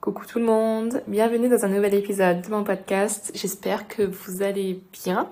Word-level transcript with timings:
Coucou 0.00 0.24
tout 0.24 0.38
le 0.38 0.46
monde, 0.46 1.02
bienvenue 1.08 1.50
dans 1.50 1.66
un 1.66 1.68
nouvel 1.68 1.92
épisode 1.92 2.40
de 2.40 2.48
mon 2.48 2.64
podcast. 2.64 3.32
J'espère 3.34 3.86
que 3.86 4.00
vous 4.00 4.42
allez 4.42 4.82
bien 4.94 5.30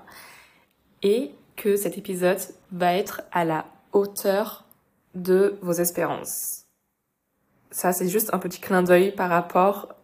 et 1.02 1.30
que 1.56 1.76
cet 1.76 1.96
épisode 1.96 2.36
va 2.70 2.92
être 2.92 3.22
à 3.32 3.46
la 3.46 3.64
hauteur 3.94 4.66
de 5.14 5.58
vos 5.62 5.72
espérances. 5.72 6.66
Ça, 7.70 7.94
c'est 7.94 8.10
juste 8.10 8.34
un 8.34 8.38
petit 8.38 8.60
clin 8.60 8.82
d'œil 8.82 9.12
par 9.12 9.30
rapport 9.30 9.94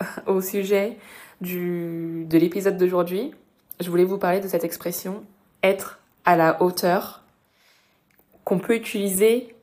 au 0.26 0.40
sujet 0.40 0.96
du, 1.42 2.24
de 2.26 2.38
l'épisode 2.38 2.78
d'aujourd'hui. 2.78 3.34
Je 3.78 3.90
voulais 3.90 4.04
vous 4.04 4.16
parler 4.16 4.40
de 4.40 4.48
cette 4.48 4.64
expression 4.64 5.22
être 5.62 6.00
à 6.24 6.34
la 6.34 6.62
hauteur 6.62 7.24
qu'on 8.44 8.58
peut 8.58 8.74
utiliser 8.74 9.53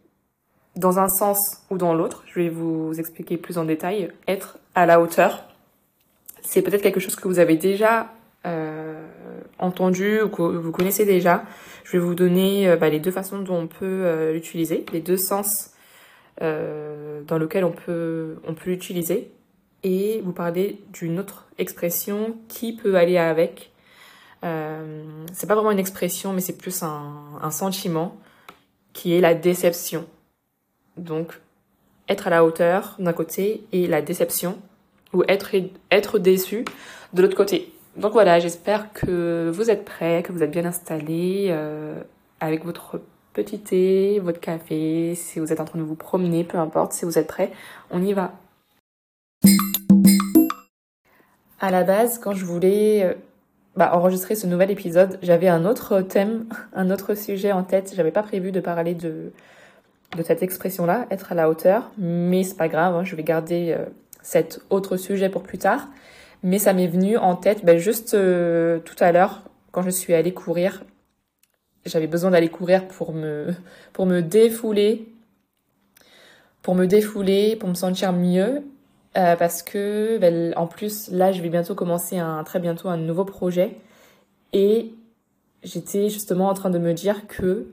dans 0.75 0.99
un 0.99 1.09
sens 1.09 1.39
ou 1.69 1.77
dans 1.77 1.93
l'autre. 1.93 2.23
Je 2.27 2.39
vais 2.39 2.49
vous 2.49 2.93
expliquer 2.99 3.37
plus 3.37 3.57
en 3.57 3.65
détail. 3.65 4.11
Être 4.27 4.57
à 4.75 4.85
la 4.85 5.01
hauteur, 5.01 5.43
c'est 6.41 6.61
peut-être 6.61 6.81
quelque 6.81 6.99
chose 6.99 7.15
que 7.15 7.27
vous 7.27 7.39
avez 7.39 7.55
déjà 7.55 8.11
euh, 8.45 9.05
entendu 9.59 10.21
ou 10.21 10.29
que 10.29 10.41
vous 10.41 10.71
connaissez 10.71 11.05
déjà. 11.05 11.43
Je 11.83 11.93
vais 11.93 11.99
vous 11.99 12.15
donner 12.15 12.69
euh, 12.69 12.75
bah, 12.75 12.89
les 12.89 12.99
deux 12.99 13.11
façons 13.11 13.39
dont 13.39 13.57
on 13.57 13.67
peut 13.67 13.85
euh, 13.85 14.33
l'utiliser, 14.33 14.85
les 14.93 15.01
deux 15.01 15.17
sens 15.17 15.67
dans 16.39 17.37
lesquels 17.37 17.63
on 17.63 17.71
peut, 17.71 18.37
on 18.47 18.55
peut 18.55 18.71
l'utiliser 18.71 19.29
et 19.83 20.21
vous 20.25 20.31
parler 20.31 20.79
d'une 20.91 21.19
autre 21.19 21.45
expression 21.59 22.35
qui 22.47 22.75
peut 22.75 22.95
aller 22.95 23.19
avec. 23.19 23.71
c'est 24.41 25.45
pas 25.47 25.53
vraiment 25.53 25.69
une 25.69 25.77
expression, 25.77 26.33
mais 26.33 26.41
c'est 26.41 26.57
plus 26.57 26.81
un, 26.81 27.13
un 27.39 27.51
sentiment 27.51 28.17
qui 28.91 29.13
est 29.13 29.21
la 29.21 29.35
déception. 29.35 30.07
Donc, 30.97 31.39
être 32.09 32.27
à 32.27 32.29
la 32.29 32.43
hauteur 32.43 32.95
d'un 32.99 33.13
côté 33.13 33.63
et 33.71 33.87
la 33.87 34.01
déception 34.01 34.57
ou 35.13 35.23
être, 35.27 35.55
être 35.91 36.19
déçu 36.19 36.65
de 37.13 37.21
l'autre 37.21 37.35
côté. 37.35 37.73
Donc 37.97 38.13
voilà, 38.13 38.39
j'espère 38.39 38.93
que 38.93 39.51
vous 39.53 39.69
êtes 39.69 39.83
prêts, 39.83 40.23
que 40.23 40.31
vous 40.31 40.43
êtes 40.43 40.51
bien 40.51 40.65
installés 40.65 41.47
euh, 41.49 42.01
avec 42.39 42.63
votre 42.63 43.01
petit 43.33 43.59
thé, 43.59 44.19
votre 44.19 44.39
café, 44.39 45.13
si 45.15 45.39
vous 45.39 45.51
êtes 45.51 45.59
en 45.59 45.65
train 45.65 45.79
de 45.79 45.83
vous 45.83 45.95
promener, 45.95 46.43
peu 46.43 46.57
importe, 46.57 46.93
si 46.93 47.05
vous 47.05 47.17
êtes 47.17 47.27
prêts, 47.27 47.51
on 47.89 48.01
y 48.01 48.13
va. 48.13 48.33
À 51.59 51.69
la 51.69 51.83
base, 51.83 52.17
quand 52.17 52.33
je 52.33 52.43
voulais 52.45 53.03
euh, 53.03 53.13
bah, 53.75 53.91
enregistrer 53.93 54.35
ce 54.35 54.47
nouvel 54.47 54.71
épisode, 54.71 55.19
j'avais 55.21 55.47
un 55.47 55.65
autre 55.65 56.01
thème, 56.01 56.45
un 56.73 56.89
autre 56.91 57.15
sujet 57.15 57.51
en 57.51 57.63
tête. 57.63 57.93
J'avais 57.95 58.11
pas 58.11 58.23
prévu 58.23 58.51
de 58.51 58.59
parler 58.59 58.95
de, 58.95 59.31
de 60.15 60.23
cette 60.23 60.43
expression-là, 60.43 61.07
être 61.09 61.31
à 61.31 61.35
la 61.35 61.49
hauteur, 61.49 61.91
mais 61.97 62.43
c'est 62.43 62.57
pas 62.57 62.67
grave, 62.67 62.95
hein, 62.95 63.03
je 63.03 63.15
vais 63.15 63.23
garder 63.23 63.75
euh, 63.77 63.85
cet 64.21 64.61
autre 64.69 64.97
sujet 64.97 65.29
pour 65.29 65.43
plus 65.43 65.57
tard. 65.57 65.87
Mais 66.43 66.59
ça 66.59 66.73
m'est 66.73 66.87
venu 66.87 67.17
en 67.17 67.35
tête 67.35 67.63
ben, 67.63 67.77
juste 67.77 68.13
euh, 68.13 68.79
tout 68.79 68.95
à 68.99 69.11
l'heure, 69.11 69.43
quand 69.71 69.83
je 69.83 69.89
suis 69.89 70.13
allée 70.13 70.33
courir. 70.33 70.83
J'avais 71.85 72.07
besoin 72.07 72.31
d'aller 72.31 72.49
courir 72.49 72.87
pour 72.87 73.13
me, 73.13 73.53
pour 73.93 74.05
me 74.05 74.21
défouler, 74.21 75.07
pour 76.61 76.75
me 76.75 76.87
défouler, 76.87 77.55
pour 77.55 77.69
me 77.69 77.75
sentir 77.75 78.11
mieux. 78.11 78.63
Euh, 79.17 79.35
parce 79.35 79.61
que 79.61 80.17
ben, 80.19 80.53
en 80.55 80.67
plus 80.67 81.11
là 81.11 81.33
je 81.33 81.41
vais 81.41 81.49
bientôt 81.49 81.75
commencer 81.75 82.17
un 82.17 82.45
très 82.45 82.59
bientôt 82.59 82.87
un 82.87 82.95
nouveau 82.95 83.25
projet 83.25 83.75
et 84.53 84.93
j'étais 85.63 86.07
justement 86.07 86.47
en 86.47 86.53
train 86.53 86.69
de 86.69 86.79
me 86.79 86.93
dire 86.93 87.27
que 87.27 87.67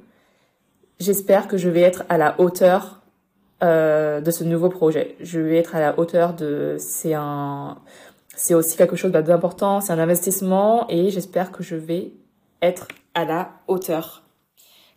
j'espère 0.98 1.48
que 1.48 1.56
je 1.56 1.68
vais 1.68 1.80
être 1.80 2.04
à 2.08 2.18
la 2.18 2.40
hauteur 2.40 3.02
euh, 3.62 4.20
de 4.20 4.30
ce 4.30 4.44
nouveau 4.44 4.68
projet. 4.68 5.16
Je 5.20 5.40
vais 5.40 5.58
être 5.58 5.74
à 5.74 5.80
la 5.80 5.98
hauteur 5.98 6.34
de 6.34 6.76
c'est 6.78 7.14
un 7.14 7.78
c'est 8.36 8.54
aussi 8.54 8.76
quelque 8.76 8.94
chose 8.94 9.10
bah, 9.10 9.22
d'important, 9.22 9.80
c'est 9.80 9.92
un 9.92 9.98
investissement 9.98 10.86
et 10.88 11.10
j'espère 11.10 11.50
que 11.50 11.62
je 11.62 11.74
vais 11.74 12.12
être 12.62 12.86
à 13.14 13.24
la 13.24 13.50
hauteur. 13.66 14.22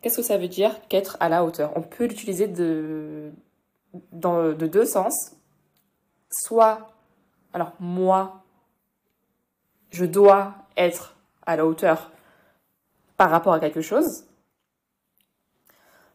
Qu'est-ce 0.02 0.18
que 0.18 0.24
ça 0.24 0.38
veut 0.38 0.48
dire 0.48 0.76
qu'être 0.90 1.18
à 1.20 1.30
la 1.30 1.44
hauteur? 1.44 1.72
On 1.76 1.82
peut 1.82 2.06
l'utiliser 2.06 2.48
de 2.48 3.32
dans 4.12 4.54
de 4.54 4.68
deux 4.68 4.86
sens 4.86 5.34
soit, 6.32 6.88
alors 7.54 7.74
moi, 7.80 8.44
je 9.92 10.06
dois 10.06 10.56
être 10.78 11.16
à 11.46 11.56
la 11.56 11.66
hauteur 11.66 12.12
par 13.18 13.30
rapport 13.30 13.54
à 13.54 13.60
quelque 13.60 13.82
chose, 13.82 14.24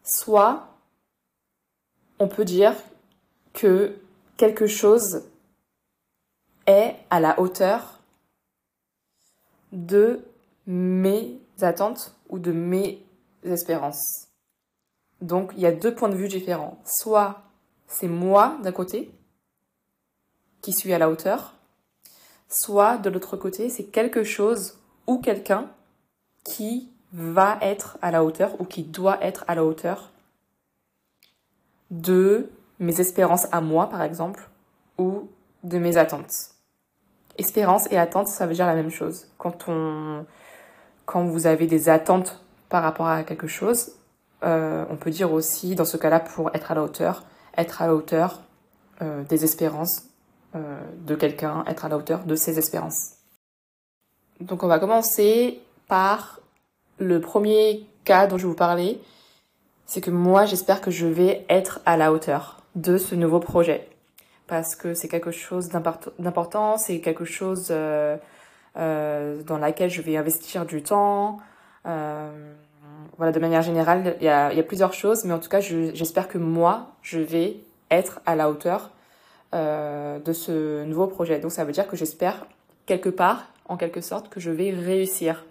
soit 0.07 0.69
on 2.19 2.29
peut 2.29 2.45
dire 2.45 2.75
que 3.53 3.99
quelque 4.37 4.67
chose 4.67 5.25
est 6.67 6.97
à 7.11 7.21
la 7.21 7.39
hauteur 7.39 8.01
de 9.73 10.25
mes 10.67 11.39
attentes 11.61 12.15
ou 12.29 12.39
de 12.39 12.53
mes 12.53 13.05
espérances. 13.43 14.29
Donc 15.21 15.53
il 15.55 15.61
y 15.61 15.67
a 15.67 15.73
deux 15.73 15.95
points 15.95 16.09
de 16.09 16.17
vue 16.17 16.29
différents. 16.29 16.81
Soit 16.85 17.43
c'est 17.87 18.09
moi 18.09 18.59
d'un 18.63 18.73
côté 18.73 19.11
qui 20.63 20.73
suis 20.73 20.93
à 20.93 20.99
la 20.99 21.11
hauteur, 21.11 21.55
soit 22.49 22.99
de 22.99 23.11
l'autre 23.11 23.37
côté, 23.37 23.69
c'est 23.69 23.85
quelque 23.85 24.25
chose 24.25 24.79
ou 25.07 25.19
quelqu'un 25.19 25.71
qui 26.45 26.91
va 27.17 27.59
être 27.63 27.97
à 28.03 28.11
la 28.11 28.23
hauteur 28.23 28.61
ou 28.61 28.65
qui 28.65 28.83
doit 28.83 29.19
être 29.25 29.45
à 29.49 29.55
la 29.55 29.65
hauteur 29.65 30.13
de 31.91 32.51
mes 32.79 33.01
espérances 33.01 33.47
à 33.53 33.63
moi, 33.63 33.89
par 33.89 34.03
exemple, 34.03 34.51
ou 34.99 35.31
de 35.65 35.79
mes 35.79 35.97
attentes. 35.97 36.51
Espérance 37.39 37.91
et 37.91 37.97
attente, 37.97 38.29
ça 38.29 38.47
veut 38.47 38.53
dire 38.53 38.67
la 38.67 38.75
même 38.75 38.91
chose. 38.91 39.29
Quand 39.39 39.67
on, 39.69 40.27
quand 41.07 41.25
vous 41.25 41.47
avez 41.47 41.67
des 41.67 41.89
attentes 41.89 42.45
par 42.69 42.83
rapport 42.83 43.09
à 43.09 43.23
quelque 43.23 43.47
chose, 43.47 43.93
euh, 44.45 44.85
on 44.91 44.97
peut 44.97 45.11
dire 45.11 45.33
aussi, 45.33 45.75
dans 45.75 45.87
ce 45.87 45.97
cas-là, 45.97 46.21
pour 46.21 46.55
être 46.55 46.71
à 46.71 46.75
la 46.75 46.83
hauteur, 46.83 47.25
être 47.57 47.81
à 47.81 47.87
la 47.87 47.95
hauteur 47.95 48.43
euh, 49.01 49.25
des 49.25 49.43
espérances 49.43 50.03
euh, 50.55 50.79
de 50.99 51.15
quelqu'un, 51.15 51.65
être 51.67 51.87
à 51.87 51.89
la 51.89 51.97
hauteur 51.97 52.25
de 52.25 52.35
ses 52.35 52.59
espérances. 52.59 53.15
Donc 54.41 54.63
on 54.63 54.67
va 54.67 54.79
commencer 54.79 55.63
par 55.89 56.41
le 56.99 57.21
premier 57.21 57.87
cas 58.05 58.27
dont 58.27 58.39
je 58.39 58.43
vais 58.43 58.49
vous 58.49 58.55
parler. 58.55 59.01
C'est 59.87 60.01
que 60.01 60.11
moi 60.11 60.47
j'espère 60.47 60.81
que 60.81 60.91
je 60.91 61.07
vais 61.07 61.45
être 61.49 61.81
à 61.87 61.97
la 61.97 62.13
hauteur 62.13 62.63
de 62.75 62.99
ce 62.99 63.15
nouveau 63.15 63.41
projet. 63.41 63.89
Parce 64.47 64.77
que 64.77 64.95
c'est 64.95 65.09
quelque 65.09 65.31
chose 65.31 65.69
d'important, 65.69 66.79
c'est 66.79 67.01
quelque 67.01 67.25
chose 67.25 67.69
euh, 67.71 68.17
euh, 68.77 69.43
dans 69.43 69.59
laquelle 69.59 69.91
je 69.91 70.03
vais 70.03 70.17
investir 70.17 70.67
du 70.67 70.83
temps. 70.83 71.39
voilà, 71.85 73.33
de 73.33 73.41
manière 73.41 73.63
générale, 73.63 74.17
il 74.21 74.25
y 74.25 74.29
a, 74.29 74.63
plusieurs 74.63 74.93
choses, 74.93 75.25
mais 75.25 75.33
en 75.33 75.39
tout 75.39 75.49
cas, 75.49 75.61
j'espère 75.61 76.29
que 76.29 76.39
moi, 76.39 76.93
je 77.03 77.19
vais 77.19 77.57
être 77.91 78.21
à 78.27 78.37
la 78.37 78.51
hauteur 78.51 78.91
euh, 79.55 80.19
de 80.19 80.33
ce 80.33 80.85
nouveau 80.85 81.07
projet. 81.07 81.39
Donc 81.39 81.53
ça 81.53 81.65
veut 81.65 81.73
dire 81.73 81.87
que 81.87 81.97
j'espère 81.97 82.47
quelque 82.85 83.09
part, 83.09 83.45
en 83.67 83.77
quelque 83.77 84.01
sorte, 84.01 84.29
que 84.29 84.41
je 84.41 84.51
vais 84.51 84.71
réussir. 84.71 85.45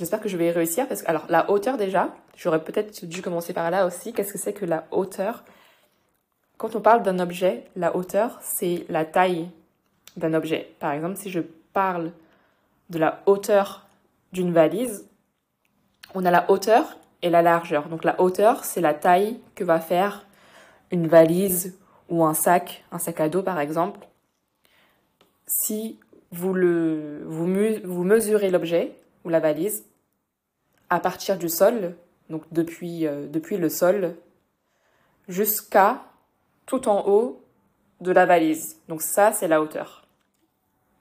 J'espère 0.00 0.22
que 0.22 0.30
je 0.30 0.38
vais 0.38 0.50
réussir 0.50 0.88
parce 0.88 1.02
que, 1.02 1.10
alors, 1.10 1.26
la 1.28 1.50
hauteur 1.50 1.76
déjà, 1.76 2.08
j'aurais 2.34 2.64
peut-être 2.64 3.04
dû 3.04 3.20
commencer 3.20 3.52
par 3.52 3.70
là 3.70 3.84
aussi. 3.84 4.14
Qu'est-ce 4.14 4.32
que 4.32 4.38
c'est 4.38 4.54
que 4.54 4.64
la 4.64 4.86
hauteur? 4.92 5.44
Quand 6.56 6.74
on 6.74 6.80
parle 6.80 7.02
d'un 7.02 7.18
objet, 7.18 7.66
la 7.76 7.94
hauteur, 7.94 8.38
c'est 8.40 8.86
la 8.88 9.04
taille 9.04 9.50
d'un 10.16 10.32
objet. 10.32 10.72
Par 10.78 10.92
exemple, 10.92 11.16
si 11.16 11.28
je 11.28 11.40
parle 11.74 12.12
de 12.88 12.98
la 12.98 13.20
hauteur 13.26 13.88
d'une 14.32 14.54
valise, 14.54 15.06
on 16.14 16.24
a 16.24 16.30
la 16.30 16.50
hauteur 16.50 16.96
et 17.20 17.28
la 17.28 17.42
largeur. 17.42 17.90
Donc 17.90 18.02
la 18.02 18.18
hauteur, 18.22 18.64
c'est 18.64 18.80
la 18.80 18.94
taille 18.94 19.38
que 19.54 19.64
va 19.64 19.80
faire 19.80 20.24
une 20.90 21.08
valise 21.08 21.78
ou 22.08 22.24
un 22.24 22.32
sac, 22.32 22.84
un 22.90 22.98
sac 22.98 23.20
à 23.20 23.28
dos 23.28 23.42
par 23.42 23.60
exemple, 23.60 24.00
si 25.46 26.00
vous, 26.30 26.54
le, 26.54 27.22
vous, 27.26 27.46
vous 27.84 28.04
mesurez 28.04 28.48
l'objet 28.48 28.94
ou 29.24 29.28
la 29.28 29.40
valise 29.40 29.84
à 30.90 30.98
partir 30.98 31.38
du 31.38 31.48
sol, 31.48 31.96
donc 32.28 32.42
depuis, 32.52 33.06
euh, 33.06 33.26
depuis 33.26 33.56
le 33.56 33.68
sol, 33.68 34.16
jusqu'à 35.28 36.02
tout 36.66 36.88
en 36.88 37.06
haut 37.06 37.42
de 38.00 38.12
la 38.12 38.26
valise. 38.26 38.76
Donc 38.88 39.00
ça, 39.00 39.32
c'est 39.32 39.48
la 39.48 39.62
hauteur. 39.62 40.04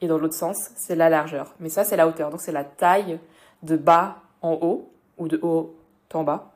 Et 0.01 0.07
dans 0.07 0.18
l'autre 0.18 0.36
sens, 0.36 0.71
c'est 0.75 0.95
la 0.95 1.09
largeur. 1.09 1.53
Mais 1.59 1.69
ça, 1.69 1.83
c'est 1.83 1.97
la 1.97 2.07
hauteur. 2.07 2.30
Donc 2.30 2.41
c'est 2.41 2.51
la 2.51 2.63
taille 2.63 3.19
de 3.63 3.75
bas 3.75 4.21
en 4.41 4.53
haut 4.53 4.91
ou 5.18 5.27
de 5.27 5.39
haut 5.41 5.75
en 6.13 6.24
bas 6.24 6.53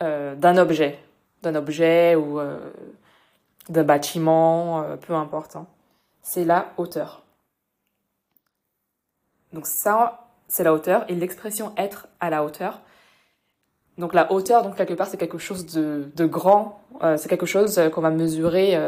euh, 0.00 0.34
d'un 0.34 0.56
objet. 0.56 0.98
D'un 1.42 1.56
objet 1.56 2.14
ou 2.14 2.40
euh, 2.40 2.58
d'un 3.68 3.84
bâtiment, 3.84 4.96
peu 5.02 5.14
importe. 5.14 5.56
Hein. 5.56 5.66
C'est 6.22 6.44
la 6.44 6.72
hauteur. 6.76 7.22
Donc 9.52 9.66
ça, 9.66 10.27
c'est 10.48 10.64
la 10.64 10.72
hauteur. 10.72 11.04
Et 11.08 11.14
l'expression 11.14 11.72
être 11.76 12.08
à 12.20 12.30
la 12.30 12.44
hauteur. 12.44 12.80
Donc 13.98 14.14
la 14.14 14.32
hauteur, 14.32 14.62
donc 14.62 14.76
quelque 14.76 14.94
part, 14.94 15.06
c'est 15.06 15.16
quelque 15.16 15.38
chose 15.38 15.66
de, 15.66 16.26
grand. 16.26 16.80
Euh, 17.02 17.16
c'est 17.16 17.28
quelque 17.28 17.46
chose 17.46 17.80
qu'on 17.94 18.00
va 18.00 18.10
mesurer 18.10 18.78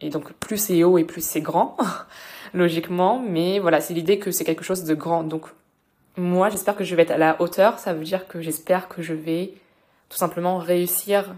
Et 0.00 0.10
donc 0.10 0.32
plus 0.34 0.58
c'est 0.58 0.82
haut 0.84 0.98
et 0.98 1.04
plus 1.04 1.24
c'est 1.24 1.40
grand, 1.40 1.76
logiquement. 2.54 3.18
Mais 3.18 3.58
voilà, 3.58 3.80
c'est 3.80 3.94
l'idée 3.94 4.18
que 4.18 4.30
c'est 4.30 4.44
quelque 4.44 4.64
chose 4.64 4.84
de 4.84 4.94
grand. 4.94 5.24
Donc 5.24 5.46
moi, 6.16 6.48
j'espère 6.48 6.76
que 6.76 6.84
je 6.84 6.94
vais 6.94 7.02
être 7.02 7.10
à 7.10 7.18
la 7.18 7.40
hauteur. 7.40 7.78
Ça 7.78 7.92
veut 7.92 8.04
dire 8.04 8.28
que 8.28 8.40
j'espère 8.40 8.88
que 8.88 9.02
je 9.02 9.14
vais 9.14 9.54
tout 10.08 10.16
simplement 10.16 10.58
réussir, 10.58 11.34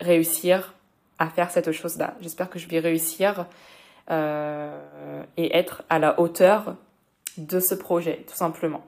réussir 0.00 0.74
à 1.18 1.28
faire 1.28 1.50
cette 1.50 1.70
chose-là. 1.70 2.14
J'espère 2.20 2.50
que 2.50 2.58
je 2.58 2.68
vais 2.68 2.80
réussir 2.80 3.46
euh, 4.10 5.22
et 5.36 5.56
être 5.56 5.84
à 5.88 5.98
la 5.98 6.18
hauteur 6.20 6.74
de 7.38 7.60
ce 7.60 7.74
projet, 7.74 8.24
tout 8.28 8.36
simplement. 8.36 8.84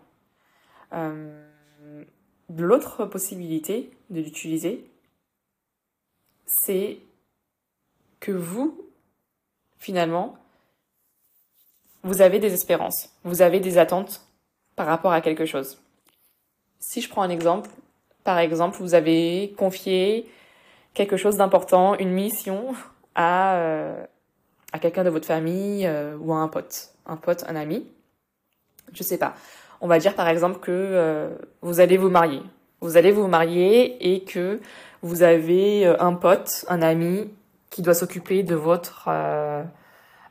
Euh, 0.92 1.44
L'autre 2.54 3.04
possibilité 3.06 3.90
de 4.10 4.20
l'utiliser, 4.20 4.88
c'est 6.46 6.98
que 8.20 8.30
vous, 8.30 8.80
finalement, 9.78 10.36
vous 12.04 12.22
avez 12.22 12.38
des 12.38 12.54
espérances, 12.54 13.10
vous 13.24 13.42
avez 13.42 13.58
des 13.58 13.78
attentes 13.78 14.24
par 14.76 14.86
rapport 14.86 15.10
à 15.10 15.20
quelque 15.20 15.44
chose. 15.44 15.82
Si 16.78 17.00
je 17.00 17.08
prends 17.08 17.22
un 17.22 17.30
exemple, 17.30 17.68
par 18.22 18.38
exemple, 18.38 18.78
vous 18.78 18.94
avez 18.94 19.52
confié 19.58 20.30
quelque 20.94 21.16
chose 21.16 21.36
d'important, 21.36 21.96
une 21.96 22.10
mission 22.10 22.74
à, 23.16 23.56
euh, 23.56 24.06
à 24.72 24.78
quelqu'un 24.78 25.02
de 25.02 25.10
votre 25.10 25.26
famille 25.26 25.84
euh, 25.84 26.16
ou 26.18 26.32
à 26.32 26.36
un 26.36 26.48
pote, 26.48 26.94
un 27.06 27.16
pote, 27.16 27.44
un 27.48 27.56
ami, 27.56 27.86
je 28.92 29.02
sais 29.02 29.18
pas. 29.18 29.34
On 29.80 29.88
va 29.88 29.98
dire 29.98 30.14
par 30.14 30.28
exemple 30.28 30.58
que 30.60 30.70
euh, 30.70 31.30
vous 31.62 31.80
allez 31.80 31.96
vous 31.96 32.10
marier. 32.10 32.42
Vous 32.80 32.96
allez 32.96 33.12
vous 33.12 33.26
marier 33.26 34.14
et 34.14 34.24
que 34.24 34.60
vous 35.02 35.22
avez 35.22 35.86
un 35.86 36.12
pote, 36.14 36.64
un 36.68 36.82
ami 36.82 37.30
qui 37.70 37.82
doit 37.82 37.94
s'occuper 37.94 38.42
de 38.42 38.54
votre 38.54 39.08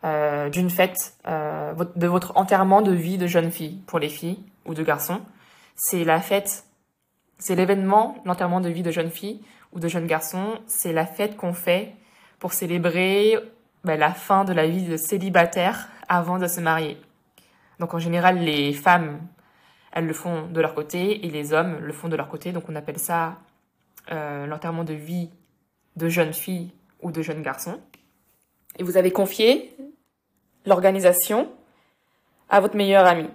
euh, 0.06 0.50
d'une 0.50 0.70
fête, 0.70 1.16
euh, 1.28 1.74
de 1.96 2.06
votre 2.06 2.38
enterrement 2.38 2.84
de 2.84 2.92
vie 2.92 3.18
de 3.18 3.26
jeune 3.26 3.50
fille 3.50 3.80
pour 3.88 3.98
les 3.98 4.10
filles 4.10 4.38
ou 4.68 4.76
de 4.76 4.84
garçons. 4.84 5.20
C'est 5.76 6.04
la 6.04 6.20
fête, 6.22 6.66
c'est 7.40 7.56
l'événement, 7.56 8.16
l'enterrement 8.24 8.62
de 8.62 8.70
vie 8.70 8.84
de 8.84 8.92
jeune 8.92 9.10
fille 9.10 9.42
ou 9.74 9.80
de 9.80 9.88
jeune 9.88 10.06
garçon. 10.06 10.60
C'est 10.68 10.94
la 10.94 11.08
fête 11.08 11.36
qu'on 11.38 11.54
fait 11.54 11.96
pour 12.38 12.54
célébrer 12.54 13.40
ben, 13.84 14.00
la 14.00 14.14
fin 14.14 14.44
de 14.44 14.54
la 14.54 14.68
vie 14.68 14.84
de 14.84 14.96
célibataire 14.96 15.90
avant 16.08 16.38
de 16.38 16.46
se 16.46 16.62
marier. 16.62 17.02
Donc 17.80 17.94
en 17.94 18.00
général, 18.00 18.40
les 18.40 18.74
femmes, 18.74 19.20
elles 19.92 20.08
le 20.08 20.14
font 20.14 20.48
de 20.48 20.62
leur 20.62 20.74
côté 20.74 21.26
et 21.26 21.30
les 21.30 21.54
hommes 21.54 21.80
le 21.80 21.94
font 21.94 22.08
de 22.08 22.16
leur 22.16 22.28
côté. 22.28 22.52
Donc 22.52 22.70
on 22.70 22.76
appelle 22.76 23.00
ça 23.00 23.38
euh, 24.12 24.46
l'enterrement 24.46 24.84
de 24.84 24.94
vie 24.94 25.30
de 25.96 26.10
jeune 26.10 26.34
fille 26.34 26.72
ou 27.02 27.12
de 27.12 27.22
jeune 27.22 27.42
garçon. 27.42 27.80
Et 28.78 28.84
vous 28.84 28.98
avez 28.98 29.12
confié 29.12 29.76
l'organisation 30.66 31.50
à 32.50 32.60
votre 32.60 32.76
meilleure 32.76 33.06
amie. 33.06 33.30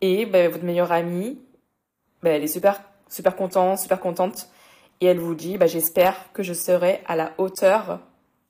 Et 0.00 0.26
ben, 0.26 0.50
votre 0.50 0.64
meilleure 0.64 0.92
amie, 0.92 1.38
ben, 2.22 2.34
elle 2.34 2.42
est 2.42 2.48
super, 2.48 2.80
super 3.08 3.36
contente, 3.36 3.78
super 3.78 4.00
contente. 4.00 4.48
Et 5.00 5.06
elle 5.06 5.18
vous 5.18 5.34
dit, 5.34 5.58
ben, 5.58 5.68
j'espère 5.68 6.32
que 6.32 6.42
je 6.42 6.54
serai 6.54 7.02
à 7.06 7.16
la 7.16 7.32
hauteur. 7.38 8.00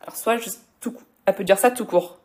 Alors, 0.01 0.17
soit 0.17 0.37
tout, 0.81 0.97
elle 1.27 1.35
peut 1.35 1.45
dire 1.45 1.59
ça 1.59 1.71
tout 1.71 1.85
court. 1.85 2.20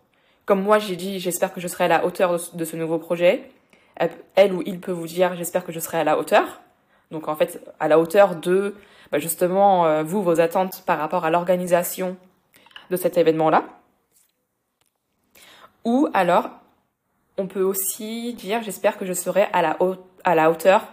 Comme 0.46 0.62
moi, 0.62 0.80
j'ai 0.80 0.96
dit, 0.96 1.20
j'espère 1.20 1.54
que 1.54 1.60
je 1.60 1.68
serai 1.68 1.86
à 1.86 1.88
la 1.88 2.06
hauteur 2.06 2.38
de, 2.54 2.66
ce 2.66 2.76
nouveau 2.76 3.00
projet. 3.00 3.50
Elle, 4.36 4.54
ou 4.54 4.62
il 4.66 4.80
peut 4.80 4.92
vous 4.92 5.08
dire, 5.08 5.36
j'espère 5.36 5.66
que 5.66 5.72
je 5.72 5.80
serai 5.80 6.00
à 6.00 6.04
la 6.04 6.18
hauteur. 6.18 6.62
Donc, 7.12 7.28
en 7.28 7.36
fait, 7.36 7.64
à 7.80 7.88
la 7.88 8.00
hauteur 8.00 8.36
de, 8.36 8.76
ben, 9.12 9.20
justement, 9.20 9.86
euh, 9.86 10.04
vous, 10.04 10.22
vos 10.22 10.40
attentes 10.40 10.84
par 10.86 11.00
rapport 11.00 11.26
à 11.26 11.30
l'organisation 11.30 12.18
de 12.90 12.96
cet 12.96 13.18
événement-là. 13.18 13.64
Ou 15.84 16.10
alors, 16.14 16.50
on 17.38 17.48
peut 17.48 17.62
aussi 17.62 18.34
dire 18.34 18.62
j'espère 18.64 18.98
que 18.98 19.06
je 19.06 19.14
serai 19.14 19.48
à 19.54 19.62
la, 19.62 19.78
à 20.24 20.36
la 20.36 20.50
hauteur 20.50 20.88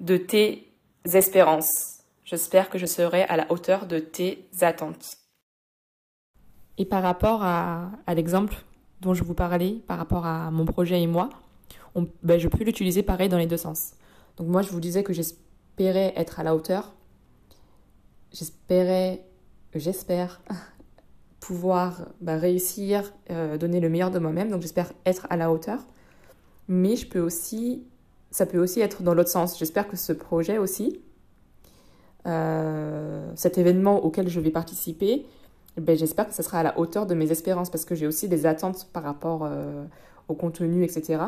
de 0.00 0.16
tes 0.16 0.70
espérances. 1.04 2.02
J'espère 2.24 2.70
que 2.70 2.78
je 2.78 2.86
serai 2.86 3.22
à 3.24 3.36
la 3.36 3.50
hauteur 3.50 3.86
de 3.86 3.98
tes 3.98 4.48
attentes. 4.60 5.18
Et 6.78 6.84
par 6.84 7.02
rapport 7.02 7.42
à, 7.42 7.90
l'exemple 8.08 8.56
dont 9.00 9.14
je 9.14 9.24
vous 9.24 9.34
parlais, 9.34 9.82
par 9.86 9.98
rapport 9.98 10.26
à 10.26 10.50
mon 10.50 10.64
projet 10.64 11.00
et 11.00 11.06
moi, 11.06 11.28
ben, 12.22 12.38
je 12.38 12.48
peux 12.48 12.64
l'utiliser 12.64 13.02
pareil 13.02 13.28
dans 13.28 13.38
les 13.38 13.46
deux 13.46 13.56
sens. 13.56 13.92
Donc 14.36 14.48
moi, 14.48 14.62
je 14.62 14.70
vous 14.70 14.80
disais 14.80 15.02
que 15.02 15.12
j'espérais 15.12 16.12
être 16.16 16.40
à 16.40 16.42
la 16.42 16.54
hauteur. 16.54 16.94
J'espérais, 18.32 19.24
j'espère 19.74 20.40
pouvoir 21.40 22.06
bah, 22.20 22.36
réussir, 22.36 23.12
euh, 23.30 23.56
donner 23.56 23.80
le 23.80 23.88
meilleur 23.88 24.10
de 24.10 24.18
moi-même. 24.18 24.50
Donc 24.50 24.62
j'espère 24.62 24.92
être 25.04 25.26
à 25.30 25.36
la 25.36 25.50
hauteur. 25.50 25.86
Mais 26.68 26.96
je 26.96 27.06
peux 27.06 27.20
aussi, 27.20 27.84
ça 28.30 28.44
peut 28.44 28.58
aussi 28.58 28.80
être 28.80 29.02
dans 29.02 29.14
l'autre 29.14 29.30
sens. 29.30 29.58
J'espère 29.58 29.88
que 29.88 29.96
ce 29.96 30.12
projet 30.12 30.58
aussi, 30.58 31.00
euh, 32.26 33.30
cet 33.36 33.56
événement 33.56 34.04
auquel 34.04 34.28
je 34.28 34.40
vais 34.40 34.50
participer, 34.50 35.26
ben, 35.76 35.96
j'espère 35.96 36.26
que 36.26 36.34
ça 36.34 36.42
sera 36.42 36.60
à 36.60 36.62
la 36.62 36.78
hauteur 36.78 37.06
de 37.06 37.14
mes 37.14 37.30
espérances 37.30 37.70
parce 37.70 37.84
que 37.84 37.94
j'ai 37.94 38.06
aussi 38.06 38.28
des 38.28 38.46
attentes 38.46 38.88
par 38.92 39.02
rapport 39.02 39.44
euh, 39.44 39.84
au 40.28 40.34
contenu, 40.34 40.84
etc. 40.84 41.24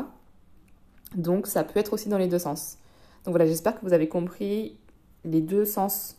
Donc 1.15 1.47
ça 1.47 1.63
peut 1.63 1.79
être 1.79 1.93
aussi 1.93 2.09
dans 2.09 2.17
les 2.17 2.27
deux 2.27 2.39
sens. 2.39 2.77
Donc 3.25 3.33
voilà, 3.33 3.45
j'espère 3.45 3.79
que 3.79 3.85
vous 3.85 3.93
avez 3.93 4.07
compris 4.07 4.79
les 5.23 5.41
deux 5.41 5.65
sens 5.65 6.17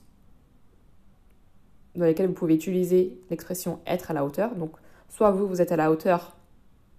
dans 1.96 2.04
lesquels 2.04 2.28
vous 2.28 2.34
pouvez 2.34 2.54
utiliser 2.54 3.20
l'expression 3.30 3.80
être 3.86 4.10
à 4.10 4.14
la 4.14 4.24
hauteur. 4.24 4.54
Donc, 4.54 4.72
soit 5.08 5.30
vous, 5.30 5.46
vous 5.46 5.60
êtes 5.60 5.72
à 5.72 5.76
la 5.76 5.90
hauteur 5.90 6.36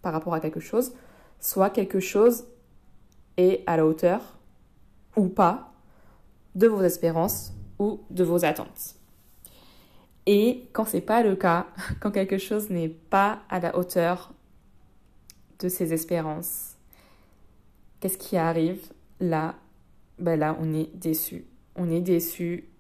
par 0.02 0.14
rapport 0.14 0.34
à 0.34 0.40
quelque 0.40 0.60
chose, 0.60 0.94
soit 1.40 1.70
quelque 1.70 2.00
chose 2.00 2.46
est 3.38 3.64
à 3.68 3.78
la 3.78 3.86
hauteur 3.86 4.38
ou 5.16 5.28
pas 5.28 5.74
de 6.56 6.68
vos 6.68 6.82
espérances 6.82 7.54
ou 7.80 8.02
de 8.10 8.24
vos 8.24 8.44
attentes. 8.44 8.96
Et 10.26 10.70
quand 10.74 10.86
c'est 10.86 11.02
pas 11.02 11.24
le 11.24 11.36
cas, 11.36 11.68
quand 12.00 12.12
quelque 12.12 12.38
chose 12.38 12.70
n'est 12.70 12.90
pas 12.90 13.40
à 13.50 13.60
la 13.60 13.76
hauteur 13.78 14.34
de 15.60 15.70
ses 15.70 15.94
espérances, 15.94 16.76
qu'est-ce 18.00 18.18
qui 18.18 18.38
arrive 18.38 18.92
Là, 19.20 19.56
ben 20.18 20.40
là, 20.40 20.58
on 20.60 20.74
est 20.74 20.90
déçu. 20.96 21.46
On 21.76 21.90
est 21.90 22.02
déçu 22.02 22.72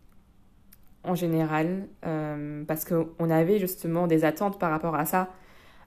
en 1.03 1.15
général, 1.15 1.87
euh, 2.05 2.63
parce 2.65 2.85
qu'on 2.85 3.29
avait 3.29 3.59
justement 3.59 4.07
des 4.07 4.23
attentes 4.23 4.59
par 4.59 4.69
rapport 4.69 4.95
à 4.95 5.05
ça. 5.05 5.29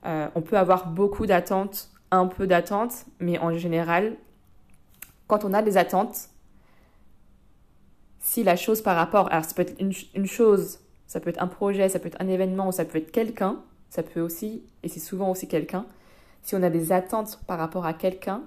Euh, 0.06 0.28
on 0.34 0.42
peut 0.42 0.58
avoir 0.58 0.88
beaucoup 0.88 1.26
d'attentes, 1.26 1.90
un 2.10 2.26
peu 2.26 2.46
d'attentes, 2.46 3.06
mais 3.20 3.38
en 3.38 3.56
général, 3.56 4.16
quand 5.26 5.44
on 5.44 5.52
a 5.52 5.62
des 5.62 5.76
attentes, 5.76 6.28
si 8.20 8.42
la 8.42 8.56
chose 8.56 8.82
par 8.82 8.96
rapport, 8.96 9.30
alors 9.30 9.44
ça 9.44 9.54
peut 9.54 9.62
être 9.62 9.80
une, 9.80 10.26
chose, 10.26 10.80
ça 11.06 11.20
peut 11.20 11.30
être 11.30 11.42
un 11.42 11.46
projet, 11.46 11.88
ça 11.88 11.98
peut 11.98 12.08
être 12.08 12.20
un 12.20 12.28
événement, 12.28 12.72
ça 12.72 12.84
peut 12.84 12.98
être 12.98 13.12
quelqu'un, 13.12 13.62
ça 13.90 14.02
peut 14.02 14.20
aussi, 14.20 14.62
et 14.82 14.88
c'est 14.88 15.00
souvent 15.00 15.30
aussi 15.30 15.48
quelqu'un, 15.48 15.86
si 16.42 16.54
on 16.54 16.62
a 16.62 16.70
des 16.70 16.92
attentes 16.92 17.40
par 17.46 17.58
rapport 17.58 17.86
à 17.86 17.94
quelqu'un 17.94 18.42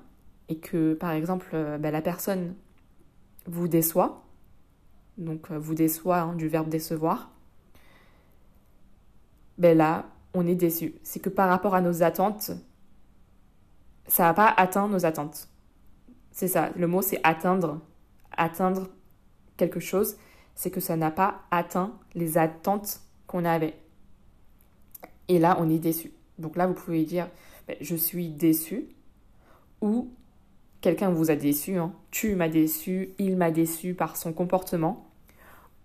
et 0.49 0.57
que 0.57 0.93
par 0.93 1.11
exemple 1.11 1.47
euh, 1.53 1.77
ben, 1.77 1.91
la 1.91 2.01
personne 2.01 2.55
vous 3.45 3.67
déçoit, 3.67 4.23
donc 5.17 5.49
euh, 5.51 5.57
vous 5.57 5.73
déçoit 5.73 6.19
hein, 6.19 6.35
du 6.35 6.47
verbe 6.47 6.69
décevoir, 6.69 7.31
ben 9.57 9.75
là, 9.75 10.05
on 10.33 10.45
est 10.45 10.55
déçu. 10.55 10.95
C'est 11.03 11.19
que 11.19 11.29
par 11.29 11.49
rapport 11.49 11.73
à 11.73 11.81
nos 11.81 12.03
attentes, 12.03 12.51
ça 14.07 14.23
n'a 14.23 14.33
pas 14.33 14.53
atteint 14.55 14.87
nos 14.87 15.05
attentes. 15.05 15.47
C'est 16.31 16.47
ça, 16.47 16.69
le 16.75 16.87
mot 16.87 17.01
c'est 17.01 17.19
atteindre. 17.23 17.81
Atteindre 18.39 18.87
quelque 19.57 19.79
chose, 19.79 20.17
c'est 20.57 20.71
que 20.71 20.79
ça 20.79 20.97
n'a 20.97 21.11
pas 21.11 21.43
atteint 21.51 21.93
les 22.15 22.39
attentes 22.39 23.01
qu'on 23.27 23.45
avait. 23.45 23.75
Et 25.27 25.37
là, 25.37 25.55
on 25.59 25.69
est 25.69 25.77
déçu. 25.77 26.11
Donc 26.39 26.55
là, 26.55 26.65
vous 26.65 26.73
pouvez 26.73 27.05
dire, 27.05 27.29
ben, 27.67 27.77
je 27.79 27.95
suis 27.95 28.29
déçu, 28.29 28.87
ou 29.81 30.09
quelqu'un 30.81 31.11
vous 31.11 31.29
a 31.29 31.35
déçu, 31.35 31.77
hein. 31.77 31.93
tu 32.09 32.35
m'as 32.35 32.49
déçu, 32.49 33.13
il 33.19 33.37
m'a 33.37 33.51
déçu 33.51 33.93
par 33.93 34.17
son 34.17 34.33
comportement, 34.33 35.07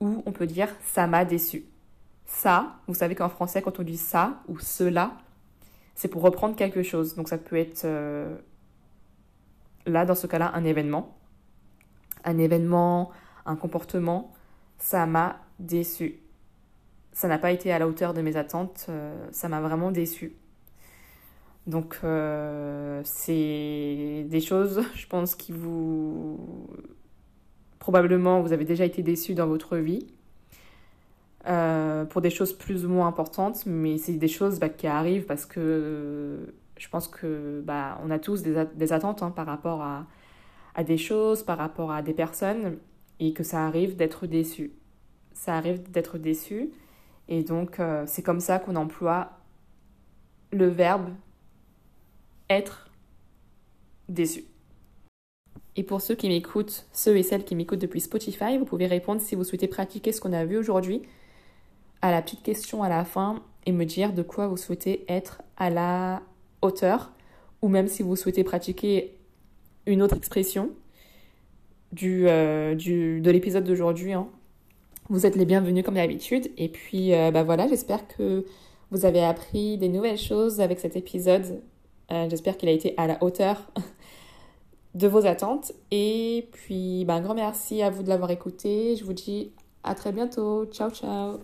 ou 0.00 0.22
on 0.24 0.32
peut 0.32 0.46
dire 0.46 0.68
ça 0.86 1.06
m'a 1.06 1.26
déçu. 1.26 1.66
Ça, 2.24 2.76
vous 2.86 2.94
savez 2.94 3.14
qu'en 3.14 3.28
français, 3.28 3.60
quand 3.60 3.78
on 3.78 3.82
dit 3.82 3.98
ça 3.98 4.42
ou 4.48 4.58
cela, 4.58 5.18
c'est 5.94 6.08
pour 6.08 6.22
reprendre 6.22 6.56
quelque 6.56 6.82
chose. 6.82 7.14
Donc 7.14 7.28
ça 7.28 7.36
peut 7.36 7.56
être, 7.56 7.84
euh, 7.84 8.34
là, 9.84 10.06
dans 10.06 10.14
ce 10.14 10.26
cas-là, 10.26 10.50
un 10.54 10.64
événement. 10.64 11.14
Un 12.24 12.38
événement, 12.38 13.10
un 13.44 13.56
comportement, 13.56 14.32
ça 14.82 15.06
m'a 15.06 15.40
déçu. 15.60 16.18
Ça 17.12 17.28
n'a 17.28 17.38
pas 17.38 17.52
été 17.52 17.72
à 17.72 17.78
la 17.78 17.86
hauteur 17.86 18.14
de 18.14 18.20
mes 18.20 18.36
attentes, 18.36 18.86
euh, 18.88 19.14
ça 19.30 19.48
m'a 19.48 19.60
vraiment 19.60 19.92
déçu. 19.92 20.34
Donc 21.68 22.00
euh, 22.02 23.00
c'est 23.04 24.26
des 24.28 24.40
choses, 24.40 24.82
je 24.94 25.06
pense, 25.06 25.34
qui 25.36 25.52
vous 25.52 26.68
Probablement, 27.78 28.40
vous 28.42 28.52
avez 28.52 28.64
déjà 28.64 28.84
été 28.84 29.02
déçu 29.02 29.34
dans 29.34 29.46
votre 29.46 29.76
vie. 29.76 30.06
euh, 31.48 32.04
pour 32.04 32.20
des 32.20 32.30
choses 32.30 32.52
plus 32.52 32.84
ou 32.86 32.88
moins 32.88 33.08
importantes, 33.08 33.66
mais 33.66 33.98
c'est 33.98 34.14
des 34.14 34.28
choses 34.28 34.58
bah, 34.60 34.68
qui 34.68 34.86
arrivent 34.86 35.26
parce 35.26 35.46
que 35.46 36.54
je 36.78 36.88
pense 36.88 37.08
que 37.08 37.62
bah, 37.64 38.00
on 38.04 38.10
a 38.10 38.18
tous 38.18 38.42
des, 38.42 38.92
attentes 38.92 39.22
hein, 39.22 39.30
par 39.32 39.46
rapport 39.46 39.82
à 39.82 40.84
des 40.84 40.98
choses, 40.98 41.42
par 41.44 41.58
rapport 41.58 41.92
à 41.92 42.02
des 42.02 42.14
personnes, 42.14 42.78
et 43.20 43.32
que 43.32 43.42
ça 43.42 43.66
arrive 43.66 43.96
d'être 43.96 44.26
déçu. 44.26 44.72
Ça 45.32 45.56
arrive 45.56 45.90
d'être 45.90 46.18
déçu, 46.18 46.70
et 47.28 47.42
donc 47.42 47.80
euh, 47.80 48.04
c'est 48.06 48.22
comme 48.22 48.40
ça 48.40 48.58
qu'on 48.58 48.76
emploie 48.76 49.30
le 50.52 50.68
verbe 50.68 51.08
être 52.50 52.90
déçu. 54.08 54.44
Et 55.76 55.82
pour 55.82 56.02
ceux 56.02 56.14
qui 56.14 56.28
m'écoutent, 56.28 56.86
ceux 56.92 57.16
et 57.16 57.22
celles 57.22 57.44
qui 57.44 57.56
m'écoutent 57.56 57.80
depuis 57.80 58.00
Spotify, 58.00 58.58
vous 58.58 58.66
pouvez 58.66 58.86
répondre 58.86 59.20
si 59.22 59.34
vous 59.34 59.44
souhaitez 59.44 59.68
pratiquer 59.68 60.12
ce 60.12 60.20
qu'on 60.20 60.34
a 60.34 60.44
vu 60.44 60.58
aujourd'hui 60.58 61.02
à 62.02 62.10
la 62.10 62.20
petite 62.20 62.42
question 62.42 62.82
à 62.82 62.88
la 62.88 63.04
fin 63.04 63.42
et 63.64 63.72
me 63.72 63.84
dire 63.84 64.12
de 64.12 64.22
quoi 64.22 64.48
vous 64.48 64.56
souhaitez 64.56 65.04
être 65.08 65.40
à 65.56 65.70
la 65.70 66.20
hauteur 66.60 67.12
ou 67.62 67.68
même 67.68 67.88
si 67.88 68.02
vous 68.02 68.16
souhaitez 68.16 68.44
pratiquer 68.44 69.16
une 69.86 70.02
autre 70.02 70.16
expression 70.16 70.70
du, 71.92 72.28
euh, 72.28 72.74
du 72.74 73.20
de 73.20 73.30
l'épisode 73.30 73.64
d'aujourd'hui. 73.64 74.12
Hein. 74.12 74.28
Vous 75.08 75.26
êtes 75.26 75.36
les 75.36 75.44
bienvenus 75.44 75.84
comme 75.84 75.94
d'habitude. 75.94 76.50
Et 76.56 76.68
puis, 76.68 77.14
euh, 77.14 77.30
bah 77.30 77.42
voilà, 77.42 77.68
j'espère 77.68 78.06
que 78.08 78.44
vous 78.90 79.04
avez 79.04 79.22
appris 79.22 79.78
des 79.78 79.88
nouvelles 79.88 80.18
choses 80.18 80.60
avec 80.60 80.80
cet 80.80 80.96
épisode. 80.96 81.60
Euh, 82.10 82.28
j'espère 82.28 82.56
qu'il 82.56 82.68
a 82.68 82.72
été 82.72 82.94
à 82.96 83.06
la 83.06 83.22
hauteur 83.22 83.70
de 84.94 85.08
vos 85.08 85.26
attentes. 85.26 85.72
Et 85.90 86.48
puis, 86.52 87.04
bah, 87.04 87.14
un 87.14 87.20
grand 87.20 87.34
merci 87.34 87.82
à 87.82 87.90
vous 87.90 88.02
de 88.02 88.08
l'avoir 88.08 88.30
écouté. 88.30 88.96
Je 88.96 89.04
vous 89.04 89.12
dis 89.12 89.52
à 89.84 89.94
très 89.94 90.12
bientôt. 90.12 90.66
Ciao, 90.66 90.90
ciao. 90.90 91.38